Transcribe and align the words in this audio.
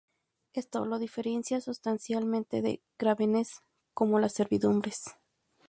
Esto 0.53 0.83
lo 0.85 0.97
diferencia 0.97 1.61
sustancialmente 1.61 2.63
de 2.63 2.81
gravámenes 2.97 3.61
como 3.93 4.17
las 4.17 4.33
servidumbres. 4.33 5.03